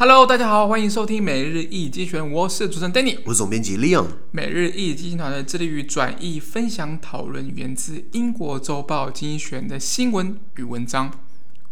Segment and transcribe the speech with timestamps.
[0.00, 4.06] Hello，大家好，欢迎收听每日一经济学人，我是主持人 Danny，我是总编辑 Leon。
[4.30, 11.10] 每日一精选团队致力于转译、分享、讨论源自英国周报《精选》的新闻与文章。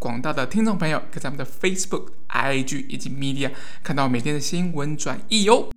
[0.01, 3.53] 广大的听众朋友可以在我们的 Facebook、IG 以及 Media
[3.85, 5.69] 看到每天的新闻转译哟。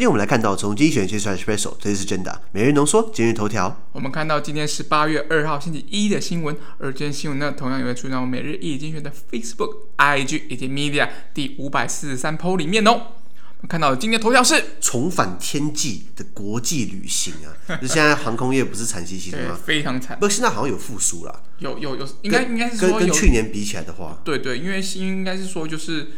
[0.00, 2.40] 今天我们来看到从经济学人写出来的 Espresso，这是真的。
[2.52, 3.84] 每日浓缩，今日头条。
[3.92, 12.92] 我们看到今天是八月二号星期一的新闻，而今天新闻呢，同样也会出现在每日一经济学人的 Facebook、IG 以及 Media 第五百四十三 po 里面哦。
[12.92, 19.60] 我们看到今天头条是重返天际的国际旅行啊， 就现在航空业不是惨兮兮的吗？
[19.62, 20.16] 非常惨。
[20.16, 26.12] 不过现在好像有复苏了，有有有，应该应该是跟去年比起来的话，对对，因为应该是说就是。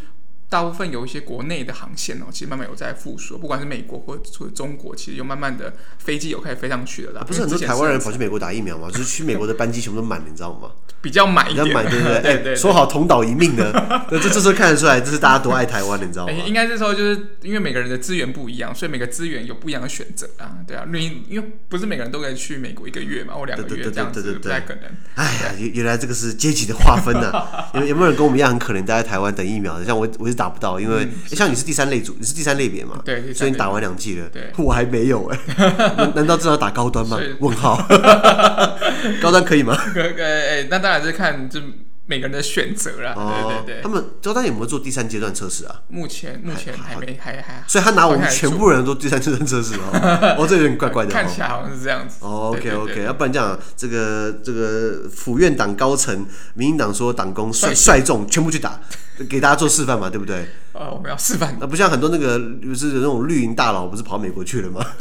[0.53, 7.25] 大部分有一些国内的航线哦，其实慢慢有在复苏，不管是美国或者中国，其实有慢慢的飞机有开始飞上去了啦。
[7.27, 8.91] 不是很多台湾人跑去美国打疫苗吗？
[8.91, 10.71] 就是去美国的班机全部都满了，你知道吗？
[11.03, 12.39] 比较满一点，比较满，对不对？
[12.43, 13.73] 对说好同岛一命的，
[14.11, 16.33] 这这时候看得出来，这是大家多爱台湾的，你知道吗？
[16.47, 24.85] 应该是说，就是因为每个人的资源不一样，所以每个资源有不一样的选择啊，对啊，因因为不是每个人都可以去美国一个月嘛，或两个月这样子，不太可能。
[25.17, 27.67] 哎呀，原原来这个是阶级的划分呢、啊。
[27.75, 29.85] 有有没有人跟我们一样很可怜，待在台湾等疫苗的？
[29.85, 31.05] 像我，我是打不到，因为。
[31.05, 33.01] 嗯像你是第三类组，你是第三类别嘛？
[33.05, 34.29] 对，所以你打完两剂了。
[34.31, 36.13] 对，我还没有哎、欸。
[36.15, 37.19] 难道至少打高端吗？
[37.41, 37.77] 问号。
[39.21, 39.75] 高端可以吗？
[39.95, 41.61] 可可哎，那当然是看就。
[42.05, 43.83] 每个人的选择啦，哦、对对对。
[43.83, 45.83] 他们周丹有没有做第三阶段测试啊？
[45.89, 47.65] 目前目前还没还还，还。
[47.67, 50.37] 所以他拿我们全部人都第三阶段测试哦。
[50.37, 51.13] 哦，这有点怪怪的。
[51.13, 52.17] 看起来好像是这样子。
[52.21, 58.81] 哦，OK OK，要不然这样，这个这个府院党高层，民进党说党工率率众全部去打，
[59.31, 60.49] 给大家做示范嘛，对不对？
[60.73, 61.57] 呃，我们要示范。
[61.61, 64.85] 那不像很多那个就是那种绿营大佬，不是跑美国去了吗？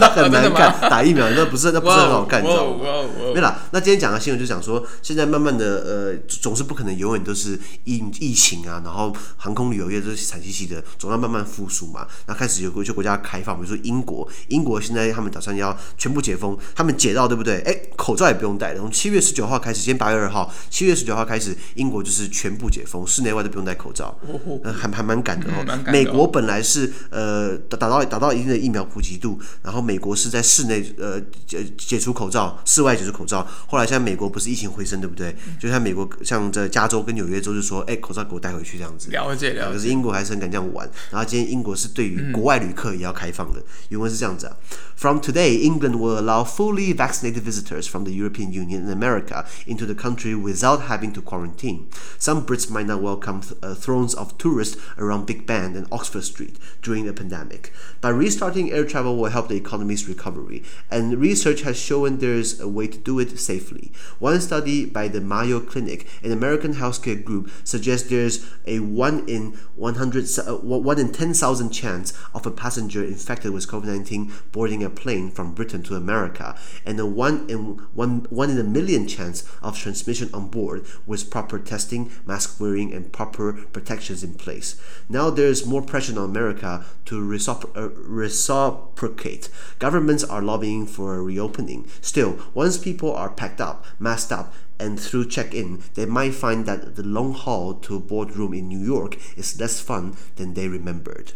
[0.00, 2.84] 那很难看，打疫苗那不是那不是很好看，你知道吗？
[3.32, 6.20] 对了，那今天讲的新闻就讲说，现在慢慢的呃。
[6.40, 12.06] 总是不可能永远都是疫疫情啊，然后航空旅游业都是惨兮兮的，总要慢慢复苏嘛。
[12.26, 17.60] 那开始有一些国家开放，比如说英国，英国现在他们打算要全部解封，他们解到对不对？
[17.62, 18.78] 哎，口罩也不用戴了。
[18.78, 24.16] 从七月十九号开始，今天八月二号，七月十九号开始，英国就是全部解封，室内外都不用戴口罩，
[24.64, 25.64] 呃、还还蛮赶的哦。
[25.66, 33.46] 嗯、美国本来是呃达到达到一定的疫苗普及度，然后美国是在室内呃解解除口罩，室外解除口罩。
[33.66, 35.34] 后来现在美国不是疫情回升，对不对？
[35.58, 36.08] 就像美国。
[36.22, 39.10] 像这加州跟纽约州就说，哎，口罩给我带回去这样子。
[39.10, 39.72] 了解了解。
[39.72, 40.88] 可是英国还是很敢这样玩。
[41.10, 44.56] 然后今天英国是对于国外旅客也要开放的，嗯、原文是这样子啊。
[44.96, 49.94] From today, England will allow fully vaccinated visitors from the European Union and America into the
[49.94, 51.86] country without having to quarantine.
[52.18, 56.58] Some Brits might not welcome uh, throngs of tourists around Big Ben and Oxford Street
[56.82, 57.72] during the pandemic.
[58.00, 62.68] But restarting air travel will help the economy's recovery, and research has shown there's a
[62.68, 63.92] way to do it safely.
[64.18, 69.52] One study by the Mayo Clinic an American healthcare group suggests there's a 1 in
[69.76, 75.30] 100, uh, 1 in 10,000 chance of a passenger infected with COVID-19 boarding a plane
[75.30, 79.76] from Britain to America, and a 1 in 1, 1 in a million chance of
[79.78, 84.79] transmission on board with proper testing, mask wearing, and proper protections in place.
[85.08, 89.48] Now there's more pressure on America to uh, reciprocate.
[89.78, 91.88] Governments are lobbying for a reopening.
[92.00, 96.96] Still, once people are packed up, masked up, and through check-in, they might find that
[96.96, 101.32] the long haul to a boardroom in New York is less fun than they remembered.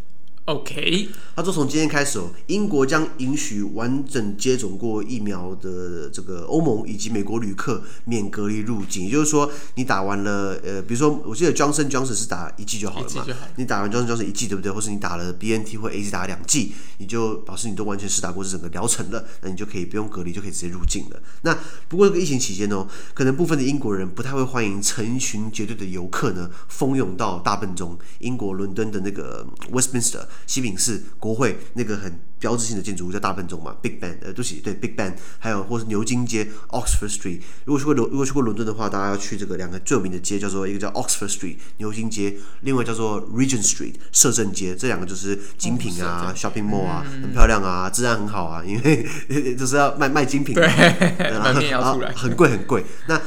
[0.46, 9.06] OK，他说从今天开始哦，英国将允许完整接种过疫苗的这个欧盟以及美国旅客免隔离入境。
[9.06, 14.70] 也就是说，你打完了呃，比如说我记得 Johnson Johnson 是打一剂就好了嘛，你打完 Johnson Johnson 一剂对不对？
[14.70, 21.22] 或是你打了 BNT 或 AZ 打了两剂，你就表示你都完全试打过这整个疗程了，那你就可以不用隔离，就可以直接入境了。
[21.40, 21.56] 那
[21.88, 30.20] 不过这个疫情期间哦，可能部分的英国人不太会欢迎成群结队的游客呢蜂拥到大笨钟，英国伦敦的那个 Westminster。
[30.46, 37.40] 西敏寺国会那个很标志性的建筑物叫大笨钟嘛，Big Ben，呃，对不起，对 Big Ben，还有或是牛津街 Oxford Street。
[37.64, 44.76] 如果去过伦，如果去过伦敦的话，大家要去这个两个最有名的街，叫做一个叫 Oxford Street 牛津街，另外叫做 Regent Street 摄政街。
[44.76, 49.06] 这两个就是精品啊、哦、，shopping mall 啊，嗯、很漂亮啊，治安很好啊，因为
[49.56, 50.68] 就是要卖卖精品，对，
[52.14, 52.84] 很贵很贵。
[53.08, 53.18] 那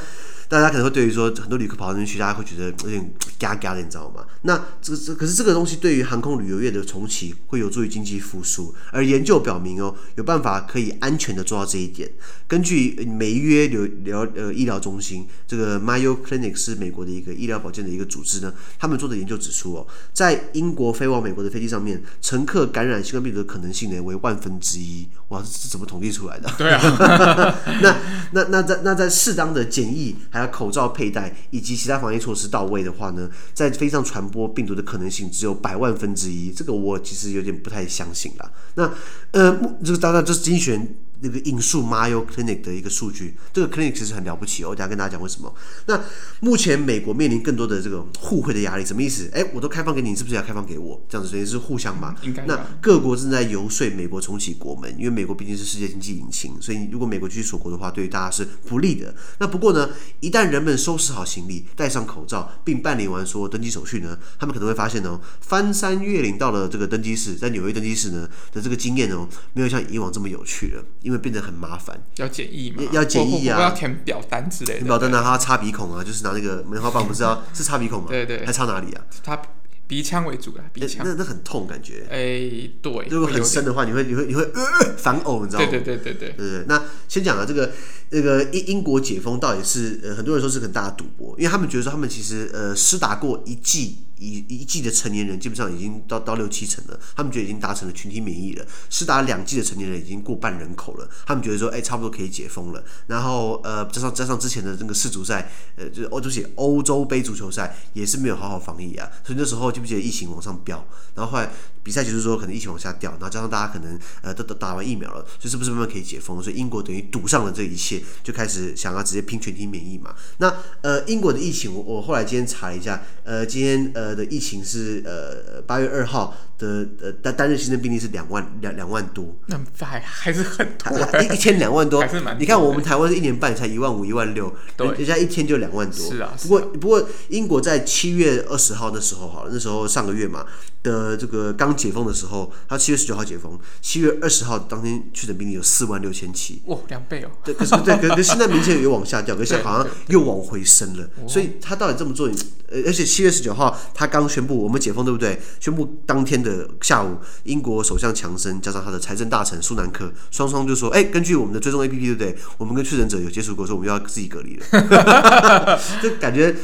[0.48, 4.24] 大家可能会对于说很多旅客跑到那边去，大家会觉得 有点 嘎嘎的，你知道吗？
[4.42, 12.10] 那这个这可是这个东西对于航空旅游业的重启会有助于经济复苏，而研究表明哦，有办法可以安全的做到这一点。
[12.46, 25.06] 根据美约疗疗呃医疗中心，这个 Mayo Clinic 是美国的一个医疗保健的一个组织呢，他们做的研究指出哦，在英国飞往美国的飞机上面，乘客感染新冠病毒的可能性呢为万分之一。
[25.28, 26.50] 哇，这是怎么统计出来的？
[26.56, 26.80] 对啊，
[27.82, 27.94] 那
[28.32, 36.52] 那那在那在适当的检疫，还有口罩佩戴以及其他防疫措施到位的话呢，在飞机上传播病毒的可能性只有百万分之一。
[36.52, 38.52] 这个我其实有点不太相信了。
[38.74, 38.90] 那
[39.32, 40.96] 呃，这个当然这是精选。
[41.20, 44.70] 那个引述 Mayo Clinic 的一个数据，这个 clinic 其实很了不起哦。
[44.70, 45.52] 我等下跟大家讲为什么。
[45.86, 46.00] 那
[46.40, 49.28] 目前美国面临更多的这个互惠的压力，什么意思？
[49.32, 51.00] 哎，我都开放给你，你是不是要开放给我？
[51.08, 52.14] 这样子等于是互相嘛。
[52.22, 52.44] 应该。
[52.46, 59.14] 那各国正在游说美国重启国门，因为美国毕竟是世界经济引擎，所以如果美国继续锁国的话，对于大家是不利的。
[59.38, 59.90] 那不过呢，
[60.20, 71.98] 一旦人们收拾好行李，戴上口罩，并办理完所有登机手续呢，他们可能会发现哦，翻山越岭到了这个登机室，在纽约登机室呢的这个经验哦，没有像以往这么有趣了，因为变得很麻烦。
[72.16, 72.82] 要检疫嘛？
[72.92, 73.58] 要检疫啊！
[73.62, 74.78] 要填表单之类的。
[74.80, 78.08] 填表单呢，还要插鼻孔啊，就是拿那个棉花棒，不是要 是擦鼻孔吗？
[78.10, 78.44] 对对。
[78.44, 79.02] 还擦哪里啊？
[79.24, 79.40] 擦
[79.86, 81.02] 鼻腔为主啊鼻腔。
[81.06, 82.06] 那那很痛，感觉。
[82.10, 83.06] 哎，对。
[83.08, 85.68] 如果很深的话，你会你会你会呃反呕，你知道吗？
[85.70, 86.64] 对对对对对。
[86.68, 87.72] 那先讲啊这个
[88.10, 94.00] 那个英英国解封到底是呃很多人说是很大的赌博，因为他们觉得说他们其实呃施打过一剂。
[94.18, 98.66] 一一季的成年人基本上已经到到六七成了，他们觉得已经达成了群体免疫了。
[98.90, 102.84] 施打两季的成年人已经过半人口了，他们觉得说，哎，差不多可以解封了。
[103.06, 110.84] 然后，呃，加上加上之前的那个世足赛，呃，就是欧洲协欧洲杯足球赛也是没有好好防疫啊，所以那时候记不记得疫情往上飙？
[111.14, 111.50] 然后后来
[111.88, 116.42] 比赛结束之后可能疫情往下掉，然后加上大家可能呃都都打完疫苗了，所以是不是慢慢可以解封？
[116.42, 120.14] 所以英国等于赌上了这一切，就开始想要直接拼全体免疫嘛。
[120.36, 125.02] 那呃，英国的疫情我我后来今天查了一下，呃，今天呃的疫情是。
[125.06, 132.40] 呃，八月二号的呃单单日新增病例是两万两两万多，那还还是很多，一一天两万多， 还是蛮多。
[132.40, 136.10] 你看我们台湾是一年半才一万五一万六，对，人家一天就两万多。
[136.10, 140.44] 是啊，不过不过英国在七月二十号的时候，好了，那时候上个月嘛
[140.82, 147.30] 的这个刚解封的时候，他七月十九号解封，七月二十号当天确诊病例有四万六千七，哇，两倍哦。
[147.44, 151.08] 对，可是对，可是现在明显有往下掉，可是好像又往回升了。
[151.28, 152.28] 所以他到底这么做，
[152.68, 154.78] 呃，而且七月十九号他刚宣布我们。
[154.78, 155.36] 解封对不对？
[155.58, 162.36] 宣布当天的下午，英国首相强森加上他的财政大臣苏南克双双就说：“哎，根据我们的追踪 APP，对不对？
[162.56, 164.64] 我们跟确诊者有接触过，说我们要自己隔离了。
[166.00, 166.54] ”就感觉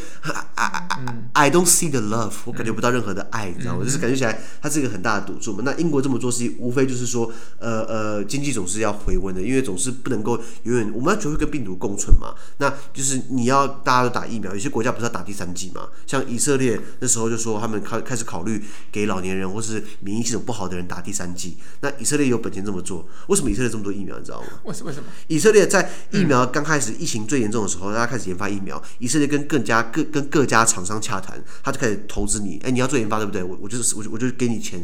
[0.55, 0.89] I, I,
[1.33, 3.85] I don't see the love，我感觉不到任何的爱，你知道吗？
[3.85, 5.63] 就是感觉起来他是一个很大的赌注嘛。
[5.63, 12.35] 那英国这么做是无非就是说，呃呃，经济总是要回温的，因为总是不能够永远我们要学会跟病毒共存嘛。
[12.59, 15.89] 那就是你要大家都打疫苗，有些国家不是要打第三剂嘛？
[16.07, 21.57] 像以色列那时候就说他们开开始考虑给老年人或是免疫系统不好的人打第三剂。
[21.83, 24.19] 那以色列有本钱这么做，为什么以色列这么多疫苗？
[24.19, 24.49] 你知道吗？
[24.65, 25.07] 为什为什么？
[25.29, 32.59] 以色列在疫苗刚开始疫情最严重的时候，大家开始研发疫苗，以色列跟更加各跟各家厂商洽谈，他就开始投资你。
[32.65, 33.43] 哎，你要做研发对不对？
[33.43, 34.84] 我我就是我我就给你钱。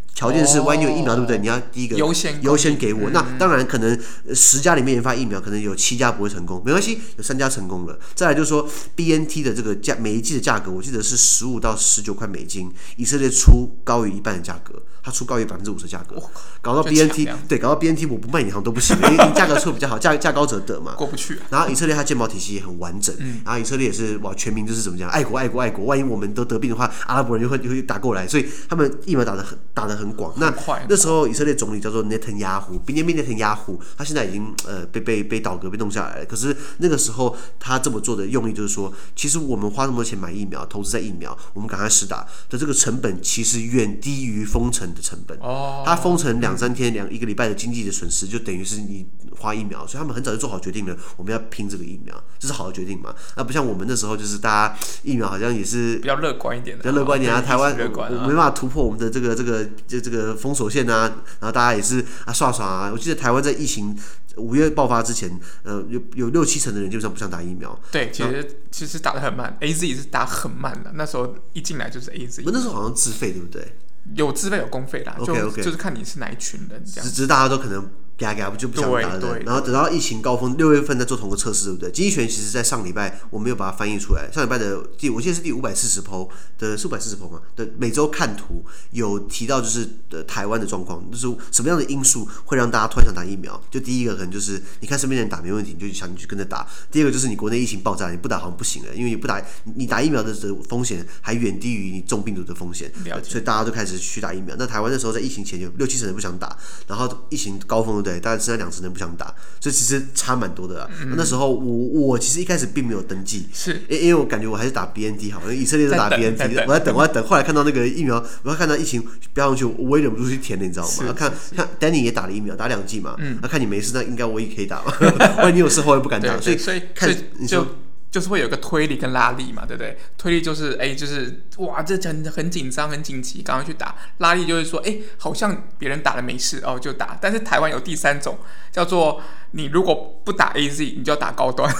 [0.13, 1.37] 条件是，万一有疫苗，对不对？
[1.37, 3.09] 你要第一个优先优先给我。
[3.11, 3.99] 那当然，可能
[4.35, 7.97] 十家里面研发疫苗，可能有七家不会成功，没关系，有三家成功了。
[8.13, 14.81] 再来就是说，B N T 的这个价，每一季的价格，我记得是十五到十九块美金，以色列出高于一半的价格。
[15.03, 16.15] 他出高于百分之五十价格，
[16.61, 21.39] 搞到 BNT 对，搞到 BNT 我不卖你好像都不行，因为价格出比较好，价价高者得嘛，过不去。
[21.49, 30.33] 然后以色列它健保体系也很完整，嗯、然后以色列也是哇，全民就是怎么讲，爱国爱国爱国，万一我们都得病的话，阿拉伯人就会就会打过来，所以他们疫苗打的很打得很广。
[30.37, 30.53] 那
[30.89, 36.25] 那时候以色列总理叫做内塔尼亚胡，宾尼内塔尼亚胡，他现在已经呃被被被倒戈被弄下来了。
[36.25, 45.37] 可是那个时候他这么做的用意就是说，其实我们花那么多钱买疫苗，投资在疫苗，我们赶快施打的这个成本其实远低于封城的成本。
[45.39, 45.83] 哦。
[45.85, 49.05] 他封城两三天，两一个礼拜的经济的损失，就等于是你
[49.37, 53.13] 花疫苗，所以他们很早就做好决定了，我们要拼这个疫苗，这是好的决定嘛？
[53.35, 57.41] 那不像我们那时候，就是大家疫苗好像也是比较乐观一点的，比较乐观一点啊。
[57.41, 61.01] 台湾没办法突破我们的这个这个这这个封锁线啊，
[61.39, 62.89] 然后大家也是啊刷刷啊。
[62.91, 63.97] 我记得台湾在疫情
[64.37, 65.29] 五月爆发之前，
[65.63, 67.77] 呃，有有六七成的人基本上不想打疫苗。
[67.91, 70.91] 对，其实其实打得很慢，AZ 也是打很慢的。
[70.95, 73.75] 那时候一进来就是 AZ，那时候好像自费，对不对？
[74.15, 75.61] 有自费有公费啦，就 okay.
[75.61, 77.09] 就是看你是哪一群人这样。
[77.09, 77.87] 只是大家都可能
[78.21, 79.43] 嘎嘎不就不想打了对对。
[79.43, 81.91] 然后等到疫情高峰六月份再做同个测试，对不对？
[81.91, 87.41] 经济学其实在上礼拜我没有把它翻译出来，上礼拜的第我记得是第五百四十 po 的，是五百四十 po 吗？
[87.55, 93.59] 的每周看图有提到就是呃台湾的状况，就是什么样的因素会让大家突然想打疫苗？
[93.69, 99.41] 就第一个可能就是你看身边人打没问题，你就想你去跟着打；第二个就是你国内疫情爆炸，你不打好像不行了，因为你不打
[99.75, 102.91] 你打疫苗的这个风险还远低于你中病毒的风险，
[103.23, 104.55] 所以大家都开始去打疫苗。
[104.59, 106.55] 那台湾那时候在疫情前有六七成人不想打，
[106.87, 108.19] 然后疫情高峰对不对？
[108.19, 110.89] 大概剩下两成人不想打，所以其实差蛮多的啦。
[111.01, 111.73] 嗯、那时候我
[112.07, 117.25] 我其实一开始并没有登记，是，因因为我感觉我还是打 BNT 好，因为以色列是打 BNT，我在等，我在等。
[117.25, 119.03] 后来看到那个疫苗，我要看到疫情
[119.33, 121.13] 飙上去，我也忍不住去填了，你知道吗？
[121.13, 124.93] 看看 Danny 也打了疫苗，打两剂嘛，嗯，那看你没事，那应该我也可以打嘛。
[125.41, 127.65] 万一你有事后，我也不敢打，所以所以看你说。
[128.11, 129.97] 就是会有个推力跟拉力嘛，对不对？
[130.17, 133.95] 推力就是哎，就是哇，这很很紧张、很紧急，赶快去打。
[134.17, 137.17] 拉力就是说，哎，好像别人打了没事哦，就打。
[137.21, 138.37] 但是台湾有第三种，
[138.69, 141.67] 叫做你如果不打 AZ，你就要打高端。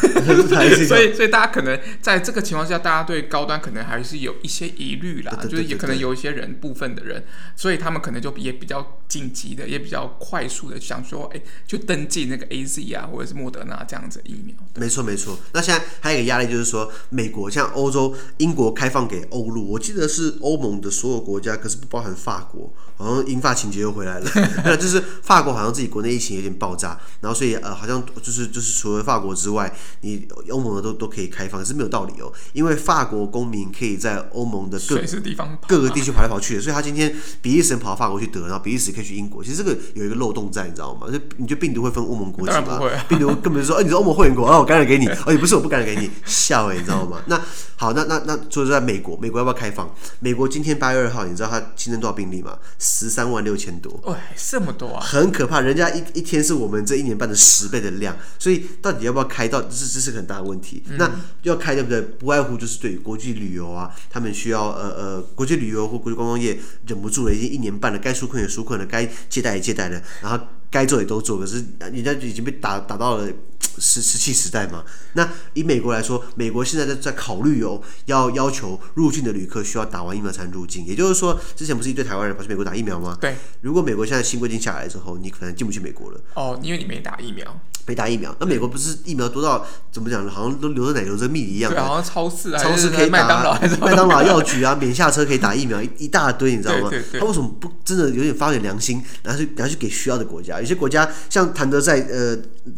[0.87, 5.37] 所以，所以大家可能在这个情况下，大家对高端可能还是有一些疑虑啦。
[5.43, 7.23] 就是也可能有一些人，部分的人，
[7.55, 14.55] 所以他们可能就也比较紧急的，也比较快速的想说，哎，就登记那个 AZ 啊，或者是莫德纳这样子疫苗。
[14.75, 15.37] 没错，没错。
[15.53, 16.31] 那现在还有一个。
[16.31, 22.71] 压力就是说，美国像欧洲、英国开放给欧陆，我记得是欧盟的所有国家，可是不包含法国。
[22.95, 24.31] 好像英法情节又回来了，
[24.63, 41.07] 那就是法国好像自己国内疫情有点爆炸，然后所以呃，好像就是就是除了法国之外，你欧盟的都都可以开放，是没有道理哦，因为法国公民可以在欧盟的各地方各个地区跑来跑去的，所以他今天比利时跑到法国去得，然后比利时可以去英国，其实这个有一个漏洞在，你知道吗？
[41.11, 42.79] 就你觉得病毒会分欧盟国籍吗？
[43.07, 47.21] 病毒根本就说，哎、欸，你是欧盟会员国，啊，我感染给你，哦，也不是我不感染给你，笑哎，你知道吗？
[47.27, 47.39] 那
[47.75, 49.89] 好，那那那就是在美国，美国要不要开放？
[50.19, 52.57] 美国今天八月二号，你知道他新增多少病例吗？
[52.77, 55.61] 十三万六千多，哇，这么多啊，很可怕。
[55.61, 60.81] 人家一一天是我们这一年半的十倍的量，所以到底要不要开到，这是这是个很大的问题。
[60.87, 61.11] 嗯、那
[61.43, 62.01] 要开对不对？
[62.01, 70.39] 不外乎就是对于国际旅游啊，他们需要呃呃，国际旅游或国际观光业忍不住了，已经一年半了，该纾困也纾困了，该借贷也借贷了，然后
[70.69, 73.27] 该做也都做，可是人家已经被打打到了。
[73.77, 80.85] 石石器时代嘛，那以美国来说，美国现在在在考虑哦，要要求入境的旅客需要打完疫苗才能入境。
[80.85, 83.17] 也就是说，之前不是一堆台湾人跑去美国打疫苗吗？
[83.19, 83.35] 对。
[83.61, 86.19] 如果美国现在新规定下来之后，你可能进不去美国了。
[86.35, 87.59] 哦，因为你没打疫苗。
[87.87, 90.31] 没打疫苗，那美国不是疫苗多到怎么讲呢？
[90.31, 91.71] 好像都流着奶流着蜜一样。
[91.71, 96.89] 对，好像超市啊，超市可以打，麦当劳还是麦当劳药局啊，免下车可以打疫苗，一一大堆，你知道吗？
[96.91, 97.19] 对对对。
[97.19, 100.61] 他为什么不真的有点发点良心，然后去然后去给需要的国家？
[100.61, 102.37] 有些国家像谭德赛，呃，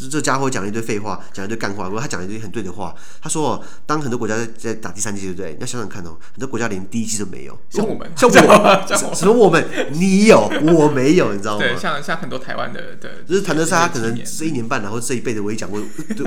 [0.10, 2.96] 这家伙讲了一堆废话，讲一堆干话，不过他讲了一堆很对的话。
[3.22, 5.54] 他说哦，当很多国家在在打第三季，对不对？
[5.54, 7.58] 你要想想看哦，很多国家连第一季都没有。
[7.70, 9.64] 像我们，像我 们，什么我们？
[9.92, 11.66] 你有，我没有，你知道吗？
[11.66, 15.82] 对，像像很多台湾的对，就是谭德赛，他可能这一年半，然后这一辈子唯一讲过。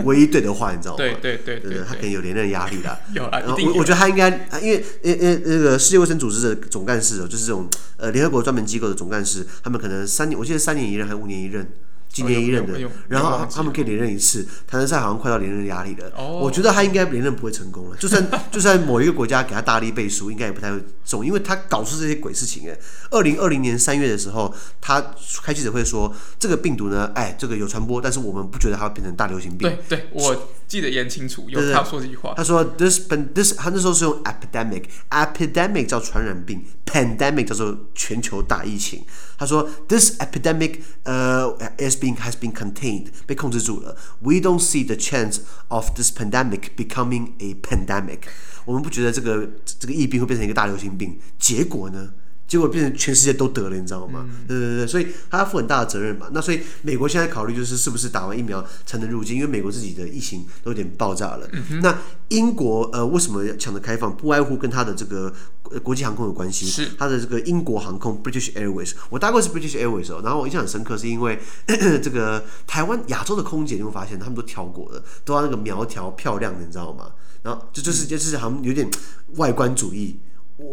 [0.04, 0.98] 唯一对的话，你知道吗？
[0.98, 2.98] 对对对对，他可能有连任压力的。
[3.14, 4.28] 有啊，然后我我觉得他应该，
[4.60, 11.66] 因为呃呃那个世界卫生组织的总干事哦，就是这种呃联合国专门机构的总干事，他们可能三年，我记得三年一任还是五年一任。
[12.16, 14.46] 今年一任的，然后他们可以连任一次。
[14.66, 16.10] 谭德塞好像快到连任压力了。
[16.16, 17.96] 哦，我觉得他应该连任不会成功了。
[17.96, 22.70] 就算 就算某一个国家给他大力背书，应该也不太会中，因为他搞出这些鬼事情。
[22.70, 22.78] 哎，
[23.10, 29.68] 二零二零年三月的时候，他开记者会说，这个病毒呢，哎，这个有传播，但是我们不觉得它会变成大流行病。
[29.68, 32.32] 对对，我记得也清楚，有他说这句话。
[32.34, 33.00] 他说，this
[33.34, 39.03] this，他那时候是用 epidemic，epidemic 叫传染病 ，pandemic 叫做全球大疫情。
[39.37, 43.95] 他说，this epidemic，呃，is has been contained 被控制住了。
[44.19, 45.39] We don't see the chance
[45.69, 48.19] of this pandemic becoming a pandemic。
[48.65, 51.19] 我们不觉得这个这个疫病会变成一个大流行病。
[51.39, 52.13] 结果呢？
[52.46, 54.24] 结果变成全世界都得了，你知道吗？
[54.28, 56.28] 嗯、对对对，所以他要负很大的责任嘛。
[56.32, 61.48] 那所以美国现在考虑就是是不是打完疫苗才能入境，因为美国自己的疫情都有点爆炸了。
[61.52, 61.98] 嗯、那
[62.28, 64.16] 英国呃为什么要抢着开放？
[64.16, 65.32] 不外乎跟他的这个
[65.82, 66.66] 国际航空有关系。
[66.66, 70.20] 是他的这个英国航空 British Airways，我搭过是 British Airways 哦。
[70.22, 77.10] 然后我印象很深刻，是因为 这个台湾亚洲的空姐，你会发现他们都挑过的，都要那个苗条漂亮的，你知道吗？
[77.42, 78.88] 然后就就是就是好像有点
[79.34, 80.20] 外观主义。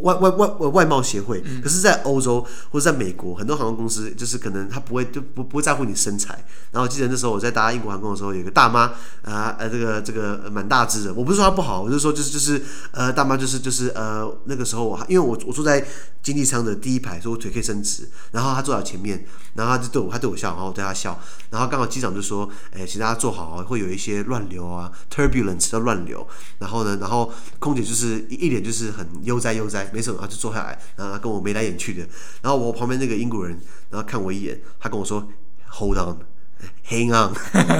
[0.01, 6.45] 外外外外贸协会，可是，在欧洲或者在美国，很多航空公司就是可能他不会就不不会在乎你身材。
[6.71, 8.91] 然后记得那时候我在搭英国航空的时候，有一个大妈
[9.23, 12.61] 啊呃这个这个蛮大只的，我不是说她不好，我就说就是就是
[12.91, 15.85] 呃大妈就是就是呃那个时候我因为我我坐在
[16.21, 19.25] 经济舱的第一排，所以我腿可以伸直，然后她坐在前面，
[19.55, 26.25] 然后她就对我她对我笑，然后我对她笑，然后刚好机长就说，哎，请大家坐好啊，会有一些乱流啊，turbulence 叫乱流，
[26.59, 32.07] 然后呢，然后空姐就是一脸就是很悠哉悠没什么，他就坐下来，然后跟我眉来眼去的。
[32.41, 33.57] 然后我旁边那个英国人，
[33.89, 35.27] 然后看我一眼，他跟我说
[35.69, 36.19] ：“Hold on。”
[36.89, 37.31] hang on，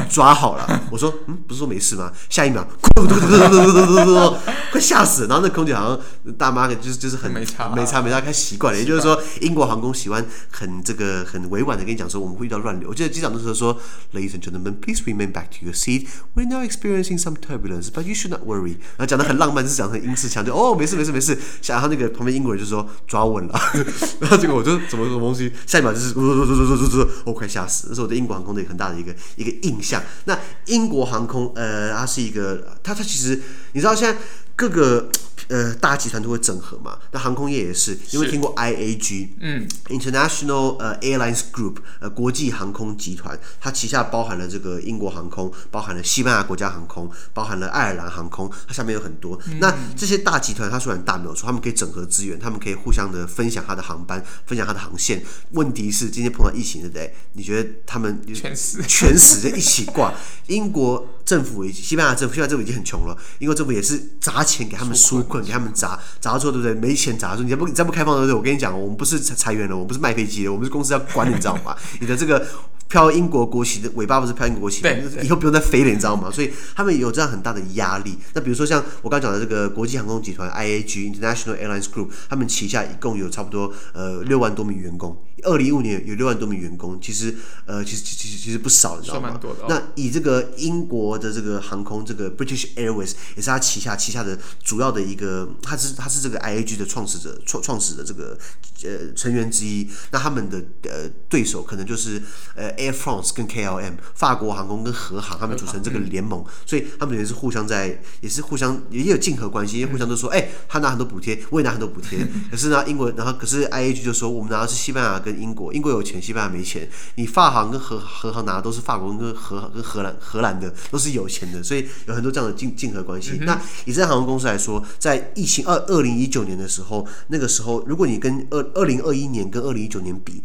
[0.10, 0.82] 抓好了。
[0.90, 2.12] 我说，嗯，不是说没事吗？
[2.30, 4.36] 下一秒，嘟嘟嘟嘟嘟嘟嘟嘟，
[4.72, 5.28] 快吓死！
[5.28, 8.80] 然后那空姐好像大妈，就是就是很没差没差没差，她习惯了。
[8.80, 12.90] 也就是说，英国航空喜欢很这个很委婉的跟你讲说，我们会遇到乱流。
[12.90, 13.78] 我记得机长那时候说
[14.14, 16.08] ，Ladies and gentlemen, please remain back to your seat.
[16.36, 18.78] We're now experiencing some turbulence, but you should not worry.
[18.98, 20.56] 然后讲的很浪漫，就是讲成英式腔调。
[20.56, 21.38] 哦，没事没事没事。
[21.68, 23.60] 然后那个旁边英国人就说抓稳了。
[24.22, 27.88] 然后结果我就怎么什么东西，下一秒就是嘟嘟嘟嘟嘟嘟嘟，我快吓死！
[27.90, 28.93] 那时候我对英国航空的很大。
[28.98, 30.02] 一个一个印象。
[30.26, 33.42] 那英国航空，呃，它是一个，它它其实
[33.74, 34.20] 你知道现在
[34.56, 35.10] 各个。
[35.48, 49.40] 呃，大集团都会整合嘛，那航空业也是，因为听过 IAG，嗯，International 呃 Airlines Group，呃，国际航空集团，它旗下包含了这个英国航空，包含了西班牙国家航空，包含了爱尔兰航空，它下面有很多。
[49.48, 55.24] 嗯、那这些大集团，它虽然大没有错，他们可以整合资源，他们可以互相的分享它的航班，分享它的航线。
[55.52, 57.14] 问题是今天碰到疫情，对不对？
[57.34, 60.14] 你觉得他们全死，全死在一起挂？
[60.48, 65.33] 英国政府，西班牙政府，西班牙政府已经很穷了，英国政府也是砸钱给他们纾困。
[65.42, 66.74] 给他们砸砸错，对不对？
[66.74, 68.36] 没钱砸错，你再不你再不开放，对不对？
[68.36, 71.76] 我跟你讲，我们不是裁员了，我们不是卖飞机的，我们是公司要管你，知道吗？
[72.00, 72.46] 你的这个。
[72.88, 74.90] 飘英国国旗的尾巴不是飘英国国旗吗？
[75.24, 76.30] 以后不用再飞了，你知道吗？
[76.32, 78.16] 所以他们有这样很大的压力。
[78.34, 85.18] 那比如说像我刚讲的这个国际航空集团 IAG International Airlines Group，他们旗下一共有差不多呃六万多名员工。
[85.42, 87.36] 二零一五年有六万多名员工，其实
[87.66, 89.40] 呃其实其实其实不少，你知道吗？
[89.44, 98.38] 哦、那以这个英国的这个航空这个 British Airways 也是他旗下旗下的主要的一个，他是他是这个 IAG 的创始者创创始的这个
[98.84, 99.90] 呃成员之一。
[100.12, 102.22] 那他们的呃对手可能就是
[102.54, 102.73] 呃。
[102.78, 112.20] Air France 跟 KLM 法国航空跟荷航，他们组成这个联盟，所以他们也是互相在，也是互相也有竞合关系，因为互相都说，哎、欸，他拿很多补贴，我也拿很多补贴。
[112.52, 116.88] 可是呢，英国，然后可是 IAG 就说，我们拿的是西班牙跟英国，英国有钱，西班牙没钱。
[117.16, 123.40] 你法航跟荷荷航拿的都是法国跟荷跟荷兰荷兰的，都是有钱的，所以有很多这样的竞竞合关系。
[123.42, 130.44] 那以这家航空公司来说，在疫情二二零一九年的时候，那个时候，如果你跟二二零二一年跟二零一九年比。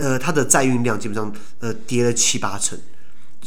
[0.00, 2.78] 呃，它的载运量基本上呃跌了七八成，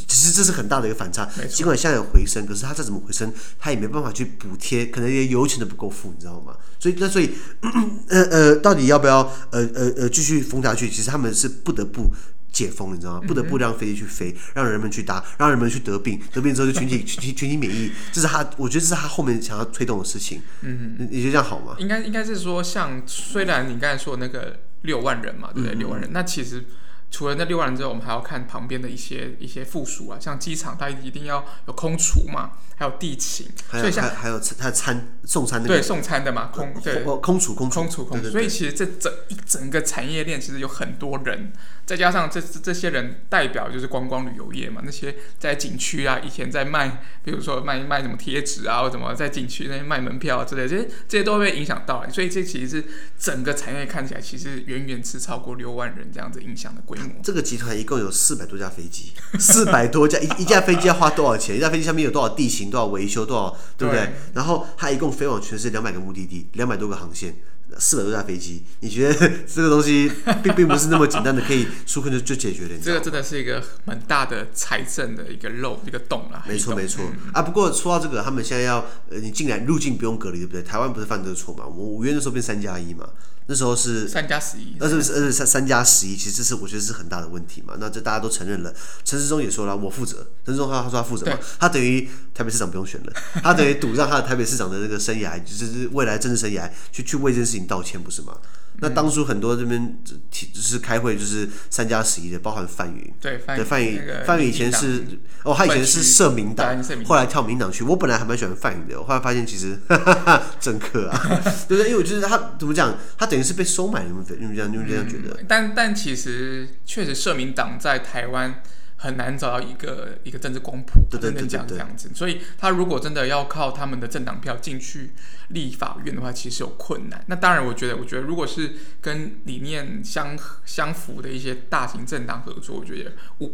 [0.06, 1.28] 其实这是很大的一个反差。
[1.48, 6.56] 尽管现在有回升，可是它再怎么回升，它也没办法去补贴，可能连油钱都不够付，你知道吗？
[6.78, 7.30] 所以那所以
[8.08, 9.20] 呃呃，到底要不要
[9.50, 10.88] 呃呃呃继续封下去？
[10.88, 12.12] 其实他们是不得不
[12.52, 13.20] 解封，你知道吗？
[13.26, 20.42] 不得不让飞机去飞，让人们去搭，让人们去得病，得病之后就群体群体群体免疫，这是他，我觉得这是他后面想要推动的事情。
[20.60, 21.76] 嗯哼，你觉得这样好吗？
[21.78, 24.56] 应该应该是说，像虽然你刚才说的那个。
[24.84, 25.74] 六万人嘛，对不对？
[25.74, 26.64] 六万人，那其实
[27.10, 37.02] 除了那六万人之后，我们还要看旁边的一些一些附属啊，像机场，它一定要有空厨嘛，还有地勤，所以像还有它餐送餐的对送餐的嘛，空对。
[37.02, 41.52] 空厨空空厨空厨，所以其实这整一整个产业链其实有很多人。
[41.86, 52.08] 再加上这这些人代表就是观光旅游业嘛，那些在景区啊，以前在卖，比如说卖卖什么贴纸啊，或怎么在景区那些卖门票啊之类，这些这些都会影响到。
[52.10, 52.84] 所以这其实是
[53.18, 57.22] 整个产业看起来其实远远是超过六万人这样子影响的规模。
[57.22, 61.56] 这个集团一共有四百多架飞机，四百多架，一一架飞机要花多少钱？
[61.56, 64.04] 一架飞机上面有多少地形，多少维修，多少对不对？
[64.04, 67.36] 对，然后它一共飞往全世界两百个目的地，两百多个航线。
[67.78, 70.10] 四百多架飞机，你觉得 这个东西
[70.42, 72.78] 并并不是那么简单的可以纾困就就解决的？
[72.78, 76.44] 这个真的是一个蛮大的财政的一个漏一个洞啦。
[76.46, 77.42] 没错没错、嗯、啊。
[77.42, 80.62] 不过说到这个，他们现在要呃，你进来入境不用隔离，对不对？
[80.62, 81.64] 台湾不是犯这个错嘛？
[81.66, 83.08] 我们五月的时候变三加一嘛。
[83.46, 87.74] 那时候是三加十一，那是呃三三加十一，其实这是我觉得是很大的问题嘛。
[87.78, 88.72] 那这大家都承认了，
[89.04, 90.26] 陈世忠也说了，我负责。
[90.46, 98.36] 陈世忠他他说他负责嘛，他等于台北市长不用选了，他等于赌上他的台北市长的那个生涯，就是未来政治生涯，去去为这件事情道歉，不是吗？
[98.78, 99.96] 那当初很多这边
[100.30, 103.14] 就是开会，就是三加十一的，包含范云。
[103.20, 105.04] 对，范云，范云以前是
[105.44, 107.84] 哦，他以前是社民党，后来跳民党去。
[107.84, 109.78] 我本来还蛮喜欢范云的，我后来发现其实
[110.58, 111.16] 政客啊，
[111.68, 111.90] 对不对？
[111.90, 115.38] 因为我觉得他怎么讲，他等于是被收买，你们你们这样你们这样觉得？
[115.46, 118.60] 但但其实确实社民党在台湾。
[119.04, 125.10] 很难找到一个一个政治光谱，对对对，这样这样子，所以他如果真的要靠他们的政党票进去
[125.48, 127.22] 立法院的话，其实有困难。
[127.26, 133.50] 那当然，我觉得，我觉得如果是跟理念相相符的一些大型政党合作，我觉得我。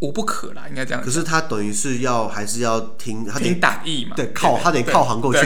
[0.00, 1.02] 无不可啦，应该这样。
[1.02, 4.14] 可是他等于是要还是要听他听打意嘛？
[4.14, 5.44] 对，靠他得靠行过去，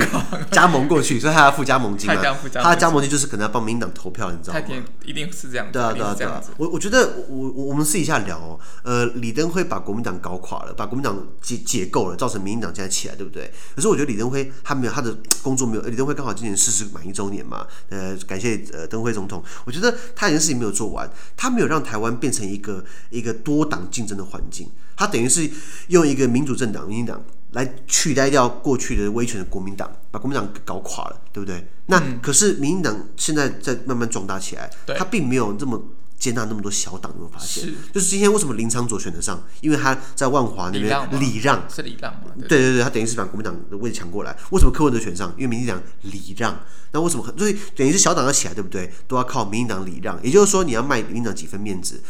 [0.50, 2.20] 加盟过去，所以他要付加盟金嘛。
[2.54, 4.60] 他的加盟金就是可能要帮民进党投票，你知道吗？
[5.04, 5.66] 一定是这样。
[5.72, 6.42] 对啊，对啊，对啊。
[6.58, 13.50] 我我觉得我我们私底下聊哦，呃，李登辉把国民党搞垮了，把国民党解解构了，造成民进党现在起来，对不对？
[13.74, 19.42] 可是我觉得李登辉他没有他的工作没有，李登辉刚好今年逝世满一周年嘛，呃，感谢呃登辉总统。
[19.64, 24.68] 我觉得他有件事情没有做完，他没有让台湾变成一个一个多党竞争的环境。
[24.96, 25.50] 他等于是
[25.88, 31.66] 用一个民主政党民进党来取代掉过去的威权的国民党，把国民党搞垮了，对不对？
[31.87, 35.83] 那、嗯、可是民进党现在在慢慢壮大起来，他并没有这么。
[36.22, 37.64] 接纳那么多小党，有没有发现？
[37.64, 39.42] 是，就是今天为什么林昌佐选得上？
[39.61, 40.85] 因为他在万华那边
[41.20, 42.31] 礼让，让，是礼让嘛？
[42.48, 44.31] 对对对，他等于是把国民党的位置抢过来。
[44.52, 45.35] 为什么柯文哲选上？
[45.37, 46.57] 因为民进党礼让。
[46.92, 47.26] 那为什么？
[47.37, 48.88] 所以等于是小党要起来，对不对？
[49.09, 50.16] 都要靠民进党礼让。
[50.22, 52.00] 也就是说，你要卖民进党几分面子。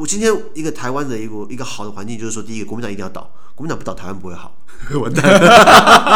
[0.00, 4.56] 我今天一个台湾的一个一个好的环境，就是说，第一个国民党一定要倒，国民党不倒，台湾不会好。
[4.98, 5.36] 完蛋了，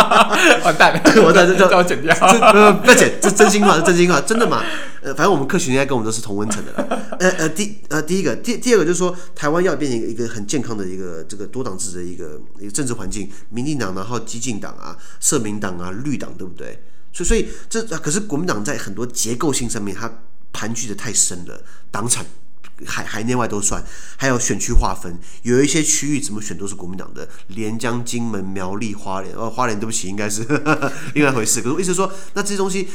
[0.64, 2.16] 完蛋了， 完蛋了，这这要剪掉。
[2.16, 4.64] 呃，不要剪，这真心话，是真心话，真的嘛？
[5.02, 6.98] 呃，反正我们客群应该跟我们都是同温层的啦。
[7.20, 16.82] 呃呃，第呃第一个，第第二个就是说，台湾要变成一个很健康的一个这个多党制的一个一个政治环境，民进党然后激进党啊、社民党啊、绿党，对不对？
[17.12, 20.10] 所以所以这可是国民党在很多结构性上面，它
[20.54, 22.24] 盘踞的太深了，党产。
[22.86, 23.84] 海海内外都算，
[24.16, 30.42] 还有选区划分，有一些区域怎么选都是国民党的，连江、金门、苗栗、花莲，哦，花莲对不起，应该是
[31.14, 31.60] 另外一回事。
[31.60, 32.88] 可是我意思说，那这些东西。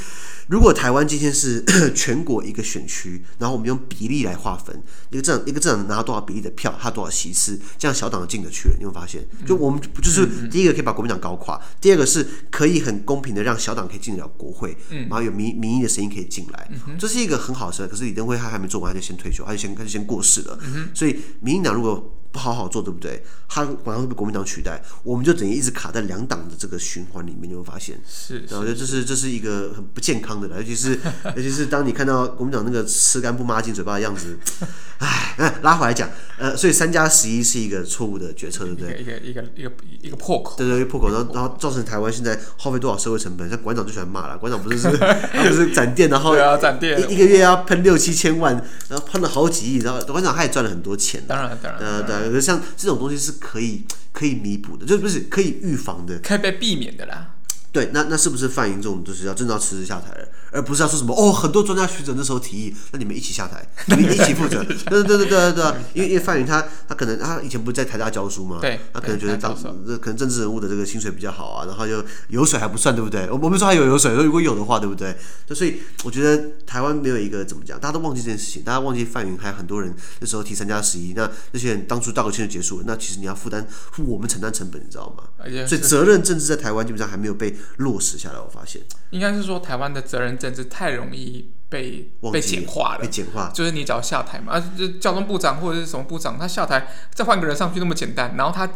[0.49, 4.81] 如果台湾今天是 全国一个选区，然后我们用比例来划分，
[5.11, 17.87] 一个政一个政党拿多少比例的票，他多少席次，这样小党进得去了，你会发现，就我们就是第一个可以把国民党搞垮，第二个是可以很公平的让小党可以进得了国会，然后有民民意的声音可以进来，这是一个很好的事。
[17.87, 20.57] 可是李登辉他还没做完，他就先退休，他就先他就先过世了，
[20.95, 22.15] 所以民进党如果。
[22.31, 23.23] 不好好做，对不对？
[23.47, 27.99] 他马上会被国民党取代，我们就等于一直卡在两党的这个循环里面，你会发现。
[28.07, 30.99] 是，然后我觉得这是这是一个很不健康的了，尤其是
[31.35, 34.37] 尤其是当你看到国民党那个吃干不抹净嘴巴的样子，
[34.99, 38.99] 哎，那拉回来讲，呃，所以三加十一是一个错误的决策，对不对？
[38.99, 39.71] 一个一个一个
[40.03, 40.55] 一个破口。
[40.55, 43.49] 对对，一个破口，然后然后造成台湾现在耗费多少社会成本？
[43.49, 44.95] 像馆长最喜欢骂了，馆长不是是，
[45.33, 48.53] 他不是展店，然后要展店，一一个月要喷六七千万，
[48.87, 51.23] 然后喷了好几亿，然后馆长他也赚了很多钱。
[51.27, 51.81] 当然当然。
[51.81, 52.99] 呃，对，呃像这种。
[52.99, 57.35] 东西是可以可以弥补的，就是不是可以预防的，可以被避免的啦。
[57.71, 60.27] 对，那那是不是范云这种就是要真的要辞职下台了？
[60.51, 63.63] 而不是要说什么哦，很多专家学者那时候提议，那你们一起下台，
[63.95, 64.63] 你们一起负责。
[64.89, 68.57] 对对对对对对，因为因为范云他他可能他以前不是在台大教书嘛？
[68.59, 69.55] 对，他可能觉得当
[69.85, 73.29] 这可能政治人物的这个薪水比较好啊，然后就油水还不算，对不对？
[73.29, 75.15] 我我们说还有油水，如果有的话，对不对？
[75.45, 83.63] 就所以我觉得台湾没有一个怎么讲，大家都忘记这件事情，大家忘记范云还有很多人那时候提三加十一，那那些人当初道个歉就结束了，那其实你要负担
[83.99, 85.25] 我们承担成本，你知道吗？
[85.67, 91.53] 所以责任政治在台湾基本上还没有被落实下来，我发现应该是说台湾的责任政治太容易。
[91.69, 98.67] 被被简化了，被简化，就是你只要下台嘛，啊，就交通部长或者是什么部长，他下台再换个人上去那么简单，然后他。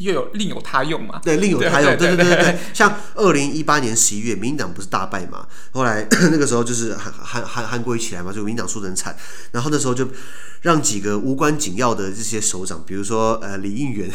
[0.00, 1.20] 又有另有他用嘛？
[1.22, 1.96] 对，另有他用。
[1.96, 2.58] 对对对对对。
[2.74, 5.46] 像二零一八年十一月，民进党不是大败嘛？
[5.72, 9.16] 后来那个时候就是韩韩韩韩国一起来嘛，就民进党输得很惨。
[9.52, 10.08] 然后那时候就
[10.62, 14.10] 让几个无关紧要的这些首长，比如说呃李应元，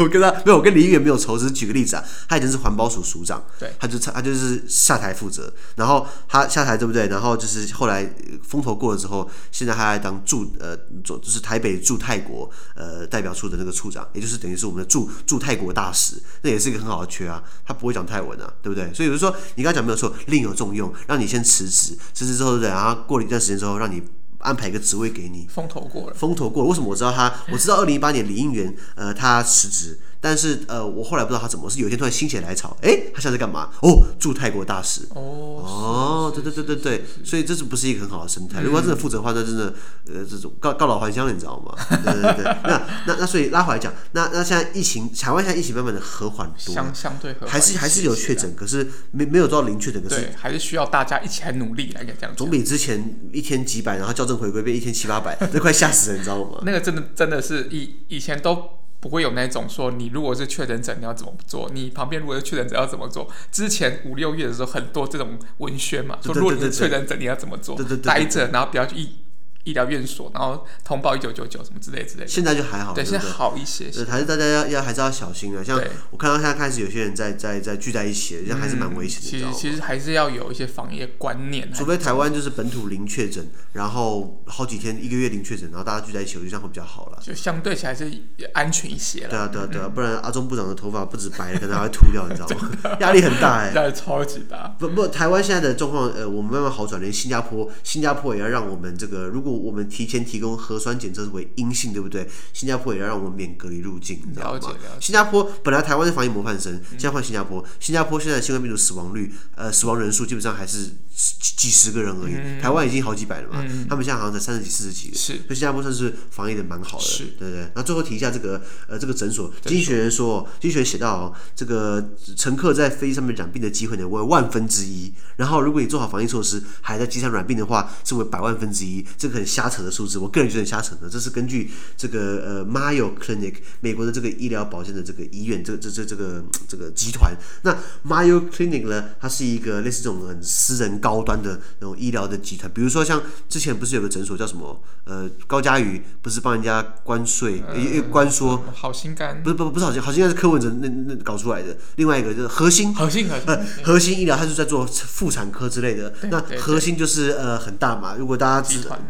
[0.00, 2.04] 我跟他没有，我跟李应元没有仇，只是举个例子啊。
[2.28, 5.52] 他以前是环保署署长，对，他就他就是下台负责。
[5.76, 7.06] 然后他下台对不对？
[7.08, 8.08] 然后就是后来
[8.42, 15.10] 风头过了之后，现在他还当驻呃就是台北驻泰国呃代表处的那个处长，也就是等于是我们的驻。
[15.26, 18.92] 驻泰国大使，那也是一个很好的缺啊，他不会讲泰文啊，对不对？
[18.94, 24.02] 所以就是说，你刚才讲没有错，另有重用，让你先辞职，辞职之后，然后过了一段时间之后，让你
[24.38, 25.46] 安排一个职位给你。
[25.50, 26.68] 风头过了，风头过了。
[26.68, 27.32] 为什么我知道他？
[27.50, 29.98] 我知道二零一八年李应元，呃，他辞职。
[30.28, 33.70] 但是呃，我后来不知道他怎么是有一天突然心血来潮，哎，他现在在干嘛？
[33.80, 35.02] 哦，驻泰国大使。
[35.10, 38.60] 哦哦，对对对对对，所以这是不是一个很好的生态？
[38.60, 39.72] 如果他真的负责的话，那真的
[40.12, 41.76] 呃，这种告告老还乡了，你知道吗？
[42.02, 42.44] 对对对。
[42.64, 52.34] 那那那所以拉回来讲，那那现在疫情，台湾现在疫情慢慢的和缓多，相相对和缓，还是还是有确诊，可是没没有到零确诊，可是还是需要大家一起来努力来这样。
[52.34, 56.58] 总比之前一天几百，然后校正回归变一天七八百，那快吓死人，你知道吗？
[56.62, 58.75] 那个真的真的是以以前都。
[59.00, 61.70] 不会有那种说，你如果是确诊者，你要怎么做？
[61.72, 63.30] 你旁边如果是确诊者要怎么做？
[63.52, 67.76] 之前五六月的时候，很多这种文宣嘛，说如果你是确诊者，你要怎么做？
[68.02, 69.25] 待着，然后不要去医。
[69.66, 72.28] 医疗院所，然后通报一九九九什么之类之类的。
[72.28, 73.90] 现在就还好，对，现在好一些。
[73.90, 75.62] 对，还是大家要要还是要小心啊。
[75.62, 75.76] 像
[76.10, 79.26] 我看到现在开始有些人在在在聚在一起，这样还是蛮危险的。
[79.28, 81.70] 其实其实还是要有一些防疫观念。
[81.72, 87.18] 除非台湾就是本土零确诊，然后好几天一个月零确诊，然后大家聚在一起，我觉得这样会比较好了。
[87.20, 88.08] 就相对起来是
[88.54, 89.30] 安全一些了。
[89.30, 92.70] 对啊对啊对啊，不然阿中部长的头发不止白了，可能还会秃掉，你知道吗？
[93.00, 94.68] 压力很大哎， 压力超级大。
[94.78, 102.28] 不不，台湾现在的状况，呃，我们慢慢好转，连新加坡新加坡也要让我们这个，如果我们提前提供核酸检测为阴性，对不对？
[102.52, 104.60] 新加坡也要让我们免隔离入境，你知道吗？
[105.00, 107.64] 新加坡本来台湾是防疫模范生，现在换新加坡。
[107.80, 112.34] 新加坡现在新冠病毒死亡率，呃，死亡人数基本上还是几几十个人而已。
[112.34, 115.16] 嗯、台湾已经好几百了嘛，嗯、他们现在好像才三十几、四十几个。
[115.16, 117.70] 是，所以新加坡算是防疫的蛮好的，是对不对？
[117.74, 125.12] 那最后提一下这个，呃，这个诊所，经济学人说，经济学人写到，这个乘客在飞机上面染病的机会呢为万分之一。
[125.36, 129.06] 然后如果你做好防疫措施，还在机上染病的话，是为百万分之一。
[129.16, 131.08] 这个很瞎扯的数字，我个人觉得很瞎扯的。
[131.08, 137.32] 这是根据这个呃 Mayo Clinic 美国的这个医疗保健的这个医院，这个这这这个这个集团。
[137.62, 137.72] 那
[138.04, 142.68] Mayo Clinic 呢，它是一个类似这种很私人高端的那种医疗的集团。
[142.74, 151.76] 比如说像之前不是有个诊所叫什么呃高佳宇，不是帮人家关税，呃关说好心肝，不是不不是好心好心肝是柯文哲那那搞出来的。
[151.94, 156.12] 另外一个就是核心核心核心呃核心医疗，它是在做妇产科之类的。
[156.30, 158.66] 那核心就是呃很大嘛，如果大家。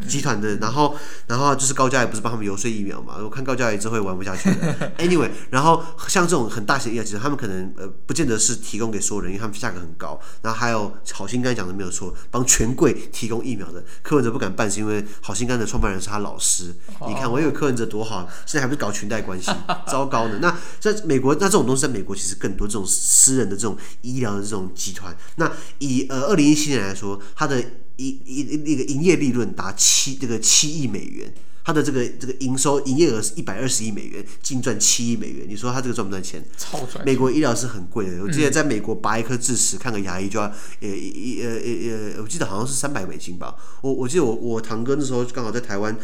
[0.07, 3.17] 集团的，然后，然后就是高嘉也不是帮他们游说疫苗嘛？
[3.23, 4.75] 我看高嘉瑜之后也玩不下去了。
[4.99, 10.19] Anyway，然后像这种很大型的医疗集团，他们可能呃不见得是提供给所有人，因为他们价格很高。
[10.43, 16.75] 然后还有好心肝讲的没有错，帮权贵提供疫苗的，柯文哲不敢办，是因为好心肝的创办人是他老师。
[17.07, 19.51] 你看，我以为柯文哲多好，现在还不是搞裙带关系，
[19.87, 20.39] 糟糕的。
[20.39, 25.15] 那在美国，那这种东西在美国其实更多这种私人的这种医疗的这种集团。
[25.37, 27.63] 那以呃二零一七年来说，它的
[27.97, 31.33] 一一那个营业利润达七这个七亿美元。
[31.67, 35.45] 它的这个这个营收营业额是一百二十亿美元，净赚七亿美元。
[35.49, 36.41] 你说它这个赚不赚钱？
[36.57, 37.05] 超赚！
[37.05, 38.23] 美国医疗是很贵的。
[38.23, 43.53] 我记得在美国拔一颗智齿，看个牙医就要呃一呃呃呃，我记得好像是三百美金吧。
[43.81, 45.97] 我我记得我我堂哥那时候刚好在台湾，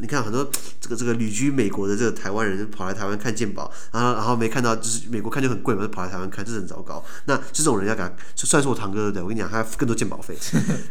[0.00, 7.04] 你看很多这个这个旅居美国的这个台湾人跑来台湾看健保，然后然后没看到就是美国看就很贵嘛，就跑来台湾看，这是很糟糕。
[7.26, 10.34] 那这种人要敢，就算是我堂哥的，我跟你讲，他更多健保费。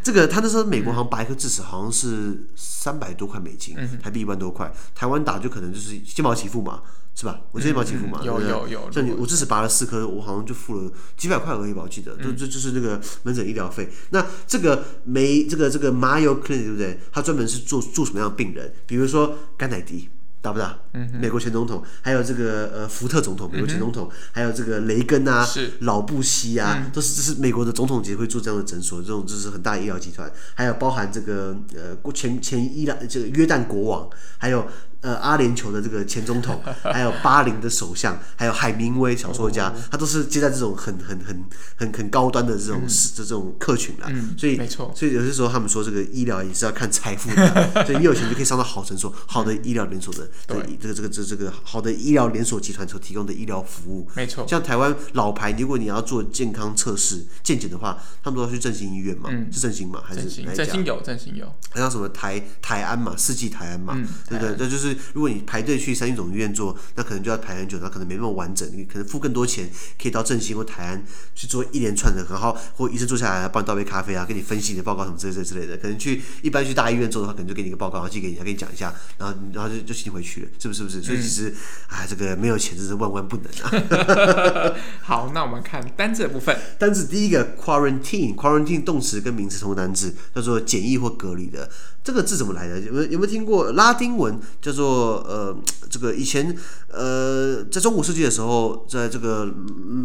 [0.04, 4.19] 这个他那时候美国好像拔一颗智齿好像是三百多块美金，台币。
[4.20, 6.82] 一万多块，台湾打就可能就是先保起付嘛，
[7.16, 7.42] 是吧？
[7.52, 8.92] 我先保起付嘛，有有有。
[8.92, 12.16] 像你，我这次拔了四颗，我好像就付了几百块而已吧，我记得。
[12.18, 13.90] 就就就是这个门诊医疗费。
[14.10, 17.00] 那这个没这个这个 Mayo Clinic 对不对？
[17.12, 18.74] 它专门是做做什么样的病人？
[18.86, 20.10] 比如说肝乃迪。
[20.42, 20.78] 大不大？
[20.94, 34.68] 嗯，美国前总统，还有这个呃福特总统，美国前总统，嗯、还有这个雷根啊，是老布希啊，嗯、都是这是美国的总统级会做这样的诊所，这种就是很大的医疗集团，还有包含这个呃前前伊朗这个约旦国王，还有。
[35.02, 41.46] 呃，阿联酋的这个前总统， 还有巴林的首相，还有海明威小说家，他都是接待这种很很很
[41.78, 44.12] 很很高端的这种这这种客群啦。
[44.38, 54.06] 所以没错，所以有些时候他们说这个医疗也是要看财富的， 所以你有钱就可以上到好诊所、好的医疗连锁的，对这个这个这这个好的医疗连锁集团所提供的医疗服务。
[54.16, 59.30] 没错，像台湾老牌，如果你要做健康测试、健检的话，他们都要去振兴医院嘛？
[59.50, 60.02] 是振兴嘛？
[60.04, 60.66] 还是哪一家？
[60.66, 61.50] 振兴有，振兴有。
[61.70, 63.16] 还有什么台台安嘛？
[63.18, 63.94] 世纪台安嘛？
[64.28, 64.58] 对不对？
[64.58, 64.89] 这就是。
[65.14, 68.70] 如果你排队去三军总医院做，那可能就要排很久，那可能没那么完整。
[68.74, 69.70] 你可能付更多钱，
[70.02, 71.04] 可以到振兴或台安
[71.36, 75.78] 去做一连串的，然后或医生坐下来帮你倒杯咖啡啊，给你分析你的报告什么之类之类的。
[75.78, 80.80] 可能去一般去大医院做的话，可能就给你一个报告，然后寄给你，还给你讲一下，然后然后就就请你回去了，是不是？
[80.80, 81.02] 是不是？
[81.02, 81.54] 所以其实
[81.88, 84.74] 啊，这个没有钱真是万万不能啊。
[85.04, 86.58] 好，那我们看单字的部分。
[86.78, 91.70] 单字第一个 quarantine，quarantine 动词跟名词同单字，叫做检疫或隔离的。
[92.04, 92.80] 这个字怎么来的？
[92.80, 95.56] 有没有有没有听过拉丁文叫做呃，
[95.90, 96.56] 这个以前
[96.88, 99.54] 呃，在中古世纪的时候，在这个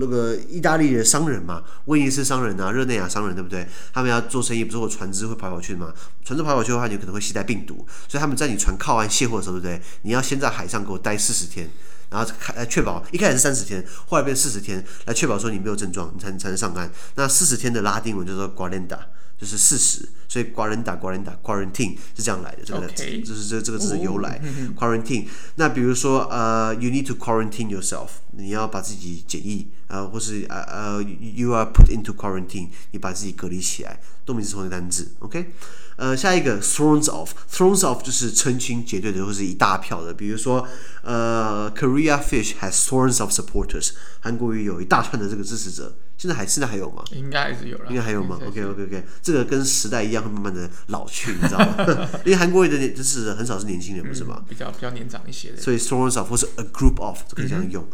[0.00, 3.66] 那个意大利的商人嘛，威尼斯商人啊，热内亚商人，对不对？
[3.92, 5.92] 他们要做生意，不是会船只会跑跑去嘛？
[6.24, 9.80] 船只跑跑去的话，你可能会携带病毒，所以他们在你船靠岸卸货的时候，对不对？
[10.02, 11.70] 你要先在海上给我待四十天，
[12.10, 16.90] 然后来确保一开始是三十天，后来变四十天，来确保说你没有症状，你才才能上岸。
[17.14, 18.98] 那四十天的拉丁文叫做 quarenta。
[19.38, 24.40] 就是事实，所以 quaranta quaranta quarantine 是这样来的，这个字就是这这个字的由来。
[24.76, 35.12] quarantine，那比如说呃，you need to quarantine yourself，你要把自己检疫啊、呃，或是呃呃，you are put into quarantine，你把自己隔离起来，动名词同义单字。
[35.18, 35.52] OK，
[35.96, 40.66] 呃，下一个 thrones of，thrones of 就是成群结队的，或是一大票的，比如说
[41.02, 45.96] 呃，Korea Fish has thrones of supporters，韩国鱼有一大串的这个支持者。
[46.24, 47.04] 现在还现在还有吗？
[47.12, 47.84] 应该还是有了。
[47.90, 52.08] 应该还有吗？OK OK OK，这个跟时代一样，会慢慢的老去，你知道吗？
[52.24, 54.42] 因为韩国的年就是很少是年轻人，不是吗？
[54.48, 55.60] 比较比较年长一些的。
[55.60, 57.86] 所以 thrones of 或是 a group of 都可以这样用。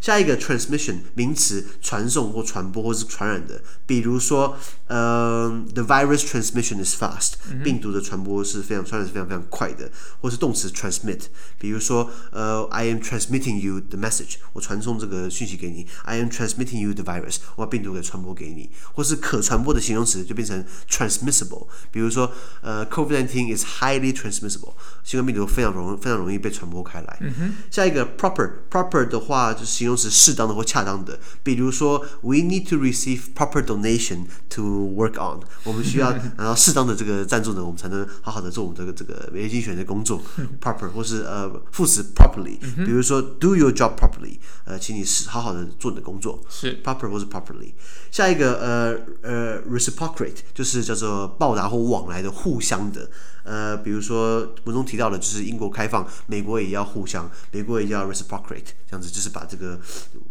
[0.00, 9.90] 下一个 transmission 名词，传送或传播或是传染的，比如说嗯，the virus transmission is fast，病毒的传播是非常传染是非常非常快的，
[10.22, 11.24] 或是动词 transmit，
[11.58, 17.36] 比如说呃，I am transmitting you the message，我传送这个讯息给你，I am transmitting you the virus。
[17.58, 21.66] 我把病毒给传播给你，或是可传播的形容词就变成 transmissible。
[21.90, 22.30] 比如说，
[22.62, 27.18] 呃，COVID-19 is highly transmissible，新冠病毒非常容非常容易被传播开来。
[27.20, 27.56] 嗯。
[27.68, 31.18] 下一个 proper，proper 的话就是形容词适当的或恰当的。
[31.42, 40.22] 比如说，we need to receive proper donation to work on，我们需要拿到适当的这个赞助呢，我们才能好好的做我们这个这个免疫精选的工作。
[40.60, 46.40] proper 或是呃副词 properly，比如说 do your job properly，呃，请你是好好的做你的工作。
[46.48, 47.72] 是 proper 或是 properly。
[48.10, 53.08] 下一个呃呃 reciprocate 就是叫做报答或往来的互相的。
[53.44, 59.80] 呃，比如说文中提到的，就是英国开放，美国也要互相，美国也要 reciprocate，这样子就是把这个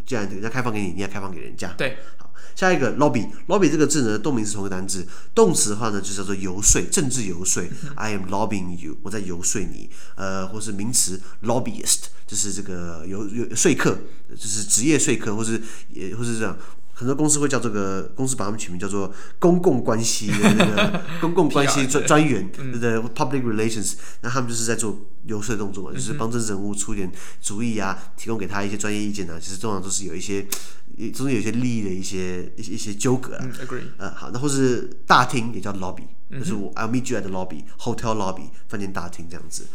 [0.05, 1.73] 既然人家开放给你，你也开放给人家。
[1.75, 1.97] 对。
[2.17, 7.63] 好，下一个 lobby，lobby 这个字呢，动名词同一个单字，动词的话呢就叫做游说，政治游说。
[7.63, 9.89] 嗯、I am lobbying you，我在游说你。
[10.15, 13.97] 呃，或是名词 lobbyist，就是这个游游说客，
[14.29, 16.55] 就是职业说客，或是也或是这样。
[16.99, 29.37] 很多公司会叫这个公司把他们取名叫做公共关系的那个 公共关系专专员，对不对？Public relations，那他们就是在做游说动作嘛，就是帮这人物出点主意啊，提供给他一些专业意见啊。
[29.39, 30.41] 其实通常都是有一些
[31.13, 33.45] 中间有一些利益的一些一些一些纠葛啊。
[33.63, 33.83] Agree。
[33.97, 39.67] 呃，好，那或是大厅也叫 lobby，就是我 I'll meet you at the lobby，hotel lobby，饭店大厅这样子。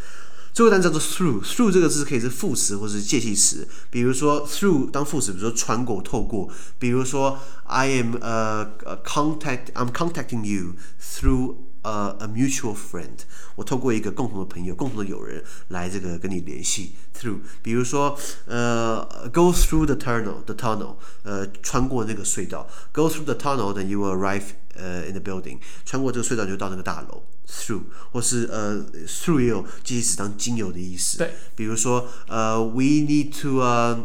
[0.53, 3.67] 最后单词叫做 through，through 这个字可以是副词或者是介系词。
[3.91, 6.51] 比如说 through 当副词，比如说穿过、透过。
[6.79, 13.21] 比如说 I am 呃呃 contact，I'm contacting you through a a mutual friend。
[13.55, 16.97] 我透过一个共同的朋友、共同的友人来这个跟你联系。
[17.19, 22.69] through，比如说呃 go through the tunnel，the tunnel，呃穿过那个隧道。
[22.93, 25.61] Go through the tunnel，then you arrive 呃 in the building。
[25.87, 27.23] 穿过这个隧道就到那个大楼。
[27.53, 31.19] Through 或是呃 through 也有介系词当经由的意思。
[31.19, 34.05] 对，比如说呃 we need to 呃、uh,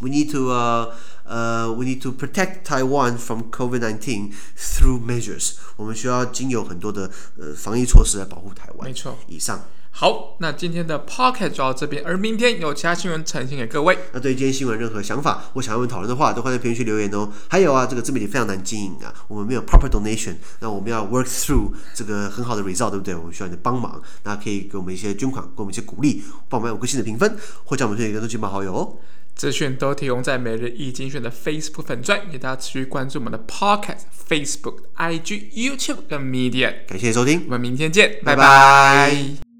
[0.00, 5.54] we need to 呃呃 we need to protect Taiwan from COVID-19 through measures。
[5.76, 8.88] 我们需要经由很多的呃防疫措施来保护台湾。
[8.88, 9.64] 没错，以上。
[9.94, 13.96] 好，那今天的 Pocket 就到这边，而明天有其他新闻呈现给各位。
[14.12, 17.30] 那对于今天新闻任何想法或想要问讨论的话，都欢迎在评论区留言哦。
[17.48, 23.14] 还有啊，这个自媒体非常难经营啊，我们没有 proper donation，那我们要 work through 这个很好的 result，对不对？
[23.14, 28.96] 我们需要你的帮忙，那可以给我们一些捐款，给我们一些鼓励，帮我们五颗星的评分，或叫我们推荐给更多亲朋好友哦。
[29.34, 36.86] 资讯都提供在每日一精选的 Facebook 粉专，也大家持续关注我们的 podcast、Facebook、IG、YouTube 跟 Media。
[36.88, 38.42] 感谢收听，我们明天见，拜拜。
[38.42, 39.51] 拜拜。